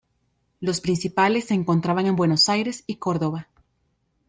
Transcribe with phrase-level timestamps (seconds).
[0.59, 3.49] Los principales se encontraban en Buenos Aires, y Córdoba.